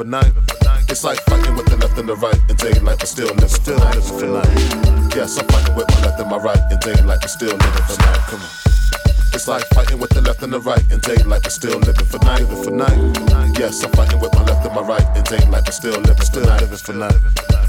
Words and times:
for 0.00 0.08
night. 0.08 0.32
For. 0.32 0.56
It's 0.88 1.04
like 1.04 1.20
fighting 1.28 1.54
with 1.56 1.66
the 1.66 1.76
left 1.76 1.98
and 1.98 2.08
the 2.08 2.16
right 2.16 2.40
in 2.48 2.56
daylight 2.56 2.98
but 3.00 3.08
still 3.08 3.28
living 3.36 3.48
still 3.48 3.76
for 3.76 4.24
night. 4.24 5.12
Yes, 5.12 5.36
I'm 5.36 5.46
fighting 5.52 5.76
with 5.76 5.88
my 5.92 6.00
left 6.00 6.20
and 6.20 6.30
my 6.30 6.38
right 6.38 6.56
and 6.56 6.72
in 6.72 6.80
daylight 6.80 7.20
and 7.20 7.30
still 7.30 7.52
living 7.52 7.84
for 7.84 8.00
night. 8.00 8.22
Come 8.32 8.40
on. 8.40 8.48
It's 9.36 9.46
like 9.46 9.64
fighting 9.76 10.00
with 10.00 10.10
the 10.10 10.22
left 10.22 10.42
and 10.42 10.52
the 10.52 10.60
right 10.60 10.80
and 10.88 10.96
in 10.96 11.00
daylight 11.04 11.42
but 11.44 11.52
still 11.52 11.78
living 11.78 12.08
for 12.08 12.18
night. 12.24 12.48
For 12.48 12.72
night. 12.72 12.96
Yes, 13.60 13.84
I'm 13.84 13.92
fighting 13.92 14.20
with 14.20 14.32
my 14.32 14.42
left 14.48 14.64
and 14.64 14.74
my 14.74 14.80
right 14.80 15.04
in 15.12 15.24
daylight 15.28 15.64
but 15.68 15.74
still 15.74 16.00
living 16.00 16.24
still 16.24 16.48
living 16.48 16.80
for 16.80 16.96
night. 16.96 17.20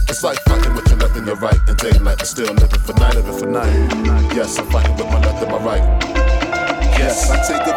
It's 0.08 0.24
like 0.24 0.40
fighting 0.48 0.72
with 0.72 0.88
your 0.88 1.00
left 1.04 1.18
and 1.20 1.28
your 1.28 1.36
right 1.36 1.60
and 1.68 1.76
in 1.76 1.76
daylight 1.84 2.18
but 2.24 2.28
still 2.32 2.54
living 2.56 2.80
for 2.80 2.96
night. 2.96 3.20
For 3.20 3.48
night. 3.48 3.76
Yes, 4.32 4.56
I'm 4.56 4.72
fighting 4.72 4.96
with 4.96 5.12
my 5.12 5.20
left 5.20 5.44
and 5.44 5.52
my 5.52 5.60
right. 5.60 5.84
Yes, 6.96 7.28
I 7.28 7.44
take 7.44 7.71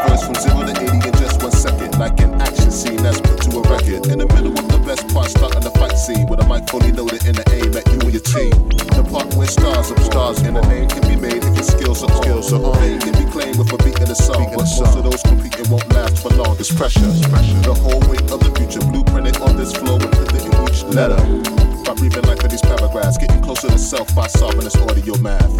part, 5.34 5.52
starting 5.52 5.62
the 5.62 5.78
fight 5.78 5.96
scene 5.96 6.26
with 6.28 6.40
a 6.40 6.46
mic 6.48 6.68
fully 6.70 6.92
loaded 6.92 7.24
in 7.26 7.34
the 7.34 7.44
aim 7.54 7.72
at 7.76 7.86
you 7.92 7.98
and 8.00 8.12
your 8.12 8.22
team. 8.22 8.54
The 8.94 9.04
part 9.10 9.34
where 9.34 9.46
stars 9.46 9.90
are 9.90 10.00
stars 10.02 10.38
and 10.42 10.56
a 10.56 10.62
name 10.68 10.88
can 10.88 11.02
be 11.08 11.16
made 11.16 11.42
if 11.44 11.54
your 11.54 11.64
skills 11.64 12.02
are. 12.02 12.10
Skills 12.22 12.52
are 12.52 12.62
on. 12.62 12.76
Fame 12.78 13.00
can 13.00 13.14
be 13.14 13.26
claimed 13.30 13.58
with 13.58 13.72
a 13.72 13.78
beat 13.82 13.98
in 14.00 14.08
the 14.08 14.14
song, 14.14 14.50
but 14.54 14.66
most 14.66 14.96
of 14.96 15.02
those 15.04 15.22
competing 15.22 15.68
won't 15.70 15.86
last 15.94 16.22
for 16.22 16.30
long. 16.34 16.56
It's 16.58 16.72
pressure. 16.72 17.06
The 17.64 17.74
whole 17.74 18.00
weight 18.10 18.26
of 18.30 18.40
the 18.40 18.50
future 18.58 18.80
blueprinted 18.80 19.40
on 19.40 19.56
this 19.56 19.72
flow 19.74 19.96
and 19.98 20.10
printed 20.12 20.44
in 20.44 20.54
each 20.68 20.82
letter. 20.94 21.20
By 21.84 21.94
breathing 21.94 22.24
life 22.24 22.42
in 22.44 22.50
these 22.50 22.64
paragraphs, 22.64 23.18
getting 23.18 23.42
closer 23.42 23.68
to 23.68 23.78
self 23.78 24.08
by 24.14 24.26
solving 24.26 24.64
this 24.64 24.76
audio 24.76 25.16
math. 25.18 25.50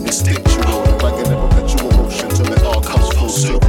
Instinctual, 0.00 0.84
like 1.04 1.18
in 1.24 1.32
a 1.32 1.36
perpetual 1.48 1.90
motion 1.98 2.28
till 2.30 2.50
it 2.52 2.62
all 2.62 2.82
comes 2.82 3.08
full 3.16 3.28
circle. 3.28 3.60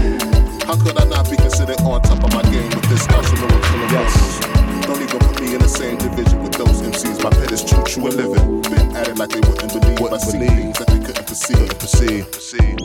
How 0.65 0.75
could 0.75 0.97
I 0.97 1.05
not 1.05 1.29
be 1.29 1.37
considered 1.37 1.79
on 1.81 2.01
top 2.01 2.23
of 2.23 2.33
my 2.33 2.41
game 2.49 2.69
with 2.69 2.89
this 2.89 3.07
arsenal 3.09 3.45
of 3.45 3.61
killer 3.63 3.87
yes. 3.91 4.54
Don't 5.05 5.21
even 5.21 5.33
put 5.33 5.41
me 5.41 5.53
in 5.55 5.61
the 5.61 5.67
same 5.67 5.97
division 5.97 6.41
with 6.41 6.53
those 6.53 6.81
MCs. 6.81 7.23
My 7.23 7.29
pet 7.29 7.51
is 7.51 7.63
true, 7.63 7.83
true 7.83 8.07
and 8.07 8.15
living. 8.15 8.61
Been 8.63 8.95
at 8.95 9.07
it 9.07 9.17
like 9.17 9.29
they 9.29 9.39
wouldn't 9.41 9.69
believe. 9.73 9.99
Wouldn't 9.99 10.21
I 10.21 10.25
see 10.25 10.39
things 10.39 10.77
that 10.79 10.87
they 10.87 10.99
couldn't 10.99 11.27
perceive. 11.27 11.69
Perceive, 11.77 12.31
perceive. 12.31 12.79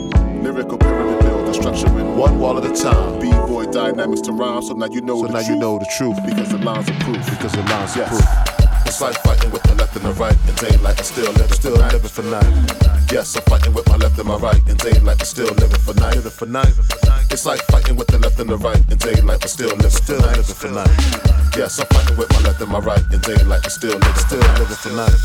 Lyrical 0.45 0.77
pyramid 0.77 1.19
build, 1.21 1.47
the 1.47 1.53
structure 1.53 1.87
in 1.99 2.15
one 2.17 2.39
wall 2.39 2.57
at 2.57 2.65
a 2.69 2.73
time. 2.75 3.19
B-boy 3.19 3.65
dynamics 3.71 4.21
to 4.21 4.33
rhyme, 4.33 4.61
so 4.61 4.73
now 4.73 4.85
you 4.87 5.01
know 5.01 5.17
So 5.21 5.27
the 5.27 5.33
now 5.33 5.39
truth. 5.39 5.49
you 5.49 5.55
know 5.57 5.79
the 5.79 5.89
truth 5.97 6.17
Because 6.25 6.49
the 6.51 6.57
lines 6.59 6.89
are 6.89 6.99
proof. 7.01 7.25
because 7.29 7.51
the 7.53 7.63
lines 7.63 7.95
Yes. 7.95 8.13
are 8.13 8.45
proof. 8.45 8.85
It's 8.85 9.01
like 9.01 9.17
fighting 9.23 9.51
with 9.51 9.63
the 9.63 9.75
left 9.75 9.95
and 9.95 10.05
the 10.05 10.13
right 10.13 10.37
in 10.47 10.55
daylight 10.55 10.97
and 10.97 11.05
still 11.07 11.31
living 11.33 11.53
Still 11.57 11.75
for 11.75 11.81
night. 11.81 11.93
living 11.93 12.09
for 12.09 12.23
night. 12.23 13.11
Yes, 13.11 13.35
I'm 13.35 13.43
fighting 13.43 13.73
with 13.73 13.87
my 13.89 13.95
left 13.97 14.17
and 14.19 14.27
my 14.27 14.35
right 14.37 14.61
in 14.67 14.75
daylight 14.77 15.17
and 15.19 15.27
still 15.27 15.53
living 15.55 15.79
for 15.81 15.93
night. 15.95 16.15
Living 16.15 16.31
for 16.31 16.45
night. 16.45 16.73
It's 17.31 17.45
like 17.45 17.63
fighting 17.71 17.95
with 17.95 18.07
the 18.07 18.19
left 18.19 18.39
and 18.39 18.49
the 18.49 18.57
right 18.57 18.83
in 18.91 18.97
daylight 18.99 19.39
but 19.39 19.49
still 19.49 19.71
living 19.71 19.89
Still 19.89 20.19
for 20.19 20.35
living 20.35 20.43
for 20.43 20.67
night. 20.67 20.91
Yes, 21.55 21.79
I'm 21.79 21.87
fighting 21.87 22.17
with 22.19 22.27
my 22.35 22.39
left 22.43 22.59
and 22.59 22.69
my 22.69 22.79
right 22.79 22.99
in 23.07 23.19
daylight 23.23 23.63
and 23.63 23.71
still 23.71 23.95
living 23.95 24.19
Still 24.19 24.43
living 24.59 24.75
for 24.75 24.91
night. 24.91 25.15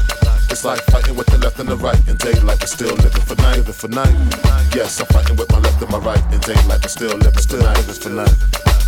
It's 0.46 0.64
like 0.64 0.80
fighting 0.94 1.16
with 1.18 1.26
the 1.26 1.38
left 1.38 1.58
and 1.58 1.68
the 1.68 1.76
right 1.76 1.98
in 2.06 2.14
daylight 2.16 2.62
but 2.62 2.70
still 2.70 2.94
living 2.94 3.26
for 3.26 3.34
night. 3.42 3.58
Living 3.58 3.74
for 3.74 3.88
night. 3.90 4.14
Yes, 4.70 5.02
I'm 5.02 5.10
fighting 5.10 5.34
with 5.34 5.50
my 5.50 5.58
left 5.58 5.82
and 5.82 5.90
my 5.90 5.98
right 5.98 6.22
in 6.30 6.38
daylight 6.46 6.80
but 6.86 6.90
still 6.94 7.10
living 7.18 7.42
Still 7.42 7.66
living 7.66 7.98
for 7.98 8.10
night. 8.14 8.36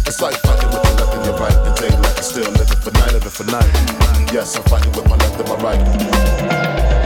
It's 0.06 0.22
like 0.22 0.38
fighting 0.46 0.70
with 0.70 0.82
the 0.86 0.94
left 1.02 1.14
and 1.18 1.24
your 1.26 1.36
right 1.42 1.58
in 1.66 1.74
daylight 1.74 2.14
but 2.14 2.22
still 2.22 2.50
living 2.54 2.78
for 2.78 2.94
night. 2.94 3.12
Living 3.18 3.34
for 3.34 3.46
night. 3.50 3.72
Yes, 4.30 4.54
I'm 4.54 4.62
fighting 4.70 4.94
with 4.94 5.10
my 5.10 5.18
left 5.18 5.42
and 5.42 5.48
my 5.50 5.58
right. 5.58 6.97